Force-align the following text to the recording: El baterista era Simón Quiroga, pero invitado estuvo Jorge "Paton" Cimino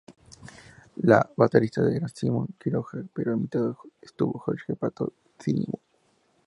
El 0.97 1.13
baterista 1.37 1.81
era 1.93 2.07
Simón 2.07 2.47
Quiroga, 2.59 3.03
pero 3.13 3.33
invitado 3.35 3.77
estuvo 4.01 4.39
Jorge 4.39 4.75
"Paton" 4.75 5.13
Cimino 5.39 5.79